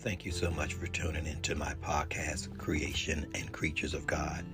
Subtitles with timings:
[0.00, 4.46] Thank you so much for tuning into my podcast, Creation and Creatures of God.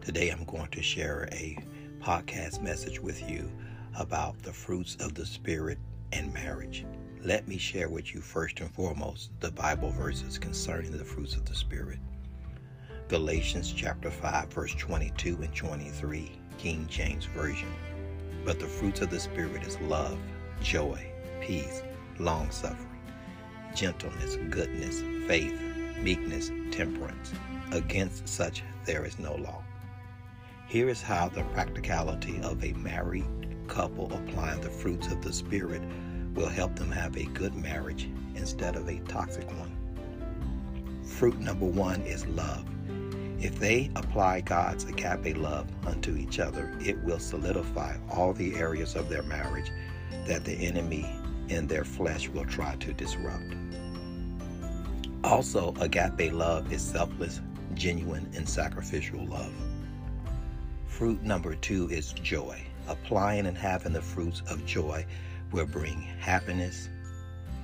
[0.00, 1.58] Today I'm going to share a
[1.98, 3.50] podcast message with you
[3.98, 5.78] about the fruits of the Spirit
[6.12, 6.86] and marriage.
[7.20, 11.46] Let me share with you first and foremost the Bible verses concerning the fruits of
[11.46, 11.98] the Spirit.
[13.08, 17.74] Galatians chapter 5, verse 22 and 23, King James Version.
[18.44, 20.16] But the fruits of the Spirit is love,
[20.62, 21.04] joy,
[21.40, 21.82] peace,
[22.20, 22.91] long suffering
[23.74, 25.58] gentleness, goodness, faith,
[26.00, 27.32] meekness, temperance.
[27.70, 29.62] Against such there is no law.
[30.68, 33.26] Here is how the practicality of a married
[33.68, 35.82] couple applying the fruits of the Spirit
[36.34, 41.02] will help them have a good marriage instead of a toxic one.
[41.04, 42.66] Fruit number one is love.
[43.38, 48.94] If they apply God's agape love unto each other, it will solidify all the areas
[48.94, 49.70] of their marriage
[50.26, 51.06] that the enemy
[51.52, 53.54] in their flesh will try to disrupt.
[55.24, 57.40] Also, agape love is selfless,
[57.74, 59.52] genuine, and sacrificial love.
[60.86, 62.60] Fruit number two is joy.
[62.88, 65.06] Applying and having the fruits of joy
[65.52, 66.88] will bring happiness,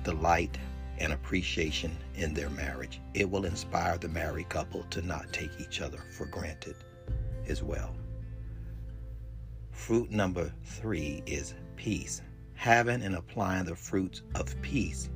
[0.03, 0.57] delight,
[0.99, 3.01] and appreciation in their marriage.
[3.13, 6.75] It will inspire the married couple to not take each other for granted
[7.47, 7.95] as well.
[9.71, 12.21] Fruit number three is peace.
[12.59, 15.09] Having and applying the fruits of peace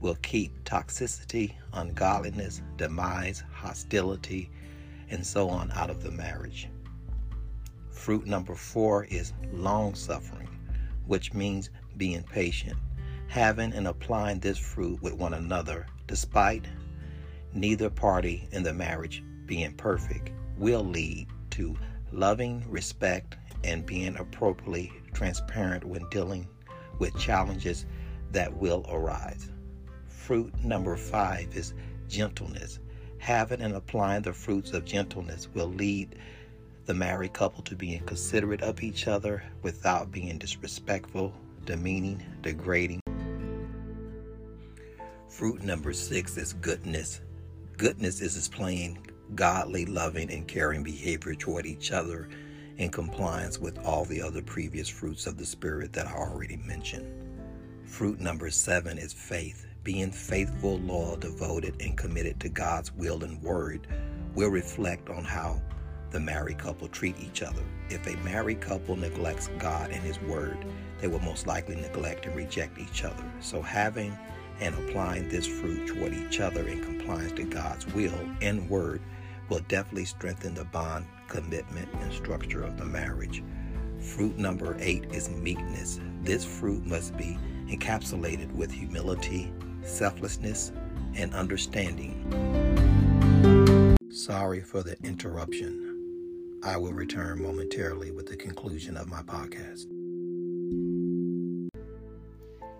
[0.00, 4.50] will keep toxicity, ungodliness, demise, hostility,
[5.08, 6.68] and so on out of the marriage.
[7.92, 10.48] Fruit number four is long suffering,
[11.06, 12.76] which means being patient,
[13.28, 16.66] having and applying this fruit with one another, despite
[17.54, 21.76] neither party in the marriage being perfect, will lead to
[22.12, 26.48] loving respect and being appropriately transparent when dealing
[26.98, 27.86] with challenges
[28.32, 29.50] that will arise.
[30.06, 31.74] Fruit number five is
[32.08, 32.78] gentleness.
[33.18, 36.16] Having and applying the fruits of gentleness will lead
[36.86, 43.00] the married couple to being considerate of each other without being disrespectful, demeaning, degrading.
[45.28, 47.20] Fruit number six is goodness.
[47.76, 48.98] Goodness is displaying
[49.34, 52.28] godly, loving, and caring behavior toward each other
[52.76, 57.12] in compliance with all the other previous fruits of the Spirit that I already mentioned.
[57.84, 63.42] Fruit number seven is faith being faithful, loyal, devoted, and committed to God's will and
[63.42, 63.86] word
[64.34, 65.62] will reflect on how
[66.10, 67.62] the married couple treat each other.
[67.88, 70.58] If a married couple neglects God and His word,
[71.00, 73.24] they will most likely neglect and reject each other.
[73.40, 74.16] So, having
[74.60, 79.00] and applying this fruit toward each other in compliance to God's will and word
[79.48, 83.42] will definitely strengthen the bond, commitment, and structure of the marriage.
[84.00, 86.00] Fruit number eight is meekness.
[86.22, 87.38] This fruit must be
[87.68, 90.72] encapsulated with humility, selflessness,
[91.14, 92.24] and understanding.
[94.10, 96.60] Sorry for the interruption.
[96.64, 99.86] I will return momentarily with the conclusion of my podcast.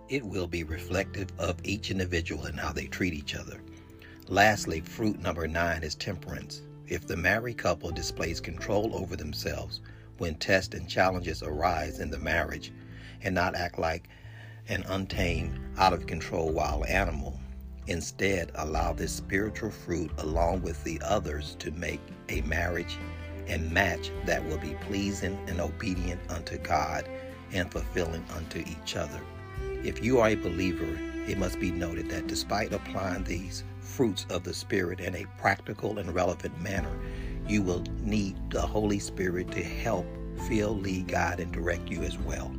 [0.09, 3.61] It will be reflective of each individual and how they treat each other.
[4.31, 6.61] Lastly, fruit number nine is temperance.
[6.87, 9.81] If the married couple displays control over themselves
[10.19, 12.71] when tests and challenges arise in the marriage
[13.23, 14.07] and not act like
[14.67, 17.39] an untamed, out of control wild animal.
[17.87, 22.99] Instead, allow this spiritual fruit along with the others to make a marriage
[23.47, 27.09] and match that will be pleasing and obedient unto God
[27.51, 29.21] and fulfilling unto each other.
[29.83, 34.43] If you are a believer, it must be noted that despite applying these fruits of
[34.43, 36.91] the Spirit in a practical and relevant manner,
[37.47, 40.05] you will need the Holy Spirit to help
[40.47, 42.51] feel, lead, guide, and direct you as well.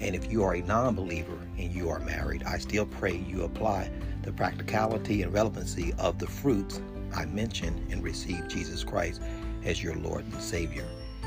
[0.00, 3.44] And if you are a non believer and you are married, I still pray you
[3.44, 3.90] apply
[4.22, 6.80] the practicality and relevancy of the fruits
[7.14, 9.20] I mentioned and receive Jesus Christ
[9.64, 10.86] as your Lord and Savior.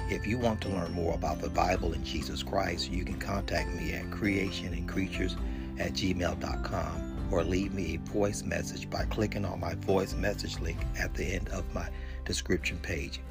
[0.09, 3.69] If you want to learn more about the Bible and Jesus Christ, you can contact
[3.73, 5.37] me at creationandcreatures
[5.79, 10.77] at gmail.com or leave me a voice message by clicking on my voice message link
[10.99, 11.89] at the end of my
[12.25, 13.21] description page.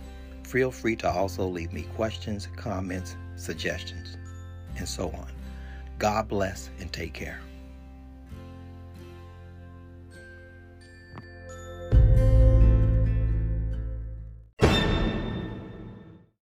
[0.44, 4.16] Feel free to also leave me questions, comments, suggestions
[4.76, 5.30] and so on.
[5.98, 7.40] God bless and take care.